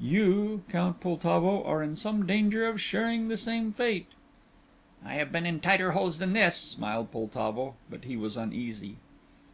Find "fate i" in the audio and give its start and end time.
3.70-5.16